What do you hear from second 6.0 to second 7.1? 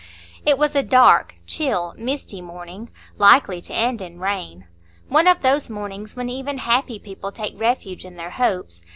when even happy